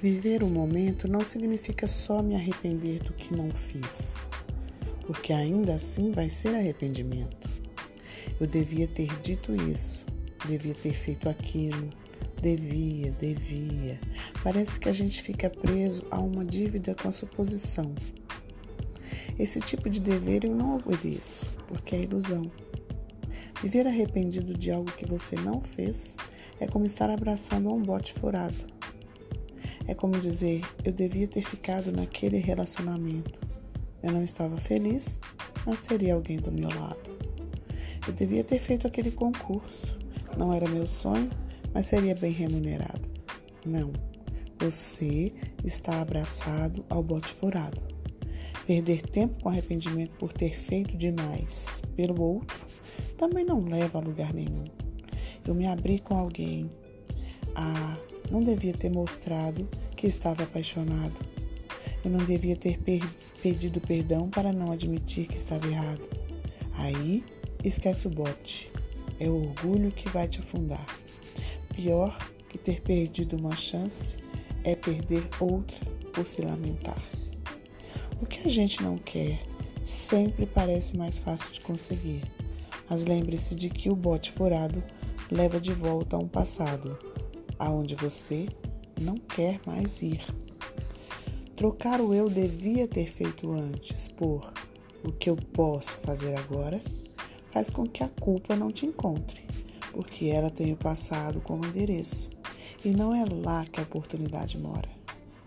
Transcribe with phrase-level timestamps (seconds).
[0.00, 4.16] Viver o momento não significa só me arrepender do que não fiz,
[5.06, 7.48] porque ainda assim vai ser arrependimento.
[8.38, 10.04] Eu devia ter dito isso,
[10.46, 11.88] devia ter feito aquilo,
[12.42, 13.98] devia, devia.
[14.44, 17.94] Parece que a gente fica preso a uma dívida com a suposição.
[19.38, 22.52] Esse tipo de dever eu não obedeço, porque é ilusão.
[23.62, 26.18] Viver arrependido de algo que você não fez
[26.60, 28.75] é como estar abraçando um bote furado.
[29.86, 33.38] É como dizer: eu devia ter ficado naquele relacionamento.
[34.02, 35.18] Eu não estava feliz,
[35.64, 37.16] mas teria alguém do meu lado.
[38.06, 39.98] Eu devia ter feito aquele concurso.
[40.38, 41.30] Não era meu sonho,
[41.72, 43.08] mas seria bem remunerado.
[43.64, 43.92] Não.
[44.58, 45.32] Você
[45.64, 47.80] está abraçado ao bote furado.
[48.66, 52.66] Perder tempo com arrependimento por ter feito demais pelo outro
[53.16, 54.64] também não leva a lugar nenhum.
[55.46, 56.70] Eu me abri com alguém.
[57.54, 57.96] Ah,
[58.30, 61.20] não devia ter mostrado que estava apaixonado.
[62.04, 63.02] Eu não devia ter per
[63.42, 66.08] pedido perdão para não admitir que estava errado.
[66.74, 67.24] Aí,
[67.62, 68.70] esquece o bote.
[69.20, 70.84] É o orgulho que vai te afundar.
[71.74, 72.16] Pior
[72.48, 74.18] que ter perdido uma chance
[74.64, 75.78] é perder outra
[76.12, 77.00] por se lamentar.
[78.20, 79.40] O que a gente não quer
[79.84, 82.22] sempre parece mais fácil de conseguir.
[82.88, 84.82] Mas lembre-se de que o bote furado
[85.30, 86.98] leva de volta a um passado
[87.58, 88.46] aonde você
[89.00, 90.24] não quer mais ir.
[91.54, 94.52] Trocar o eu devia ter feito antes por
[95.02, 96.80] o que eu posso fazer agora
[97.50, 99.40] faz com que a culpa não te encontre,
[99.92, 102.28] porque ela tem o passado como endereço
[102.84, 104.88] e não é lá que a oportunidade mora.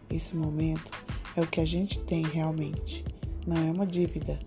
[0.09, 0.91] Esse momento
[1.35, 3.05] é o que a gente tem realmente,
[3.45, 4.39] não é uma dívida,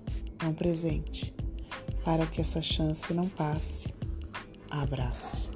[0.42, 1.32] é um presente.
[2.04, 3.94] Para que essa chance não passe,
[4.68, 5.51] abrace.